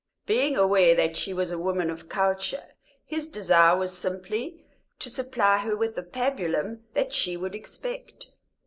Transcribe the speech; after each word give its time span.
Being 0.25 0.57
aware 0.57 0.95
that 0.95 1.15
she 1.15 1.31
was 1.31 1.51
a 1.51 1.59
woman 1.59 1.91
of 1.91 2.09
culture 2.09 2.63
his 3.05 3.29
desire 3.29 3.77
was 3.77 3.95
simply 3.95 4.65
to 4.97 5.11
supply 5.11 5.59
her 5.59 5.75
with 5.75 5.93
the 5.95 6.01
pabulum 6.01 6.85
that 6.95 7.13
she 7.13 7.37
would 7.37 7.53
expect. 7.53 8.31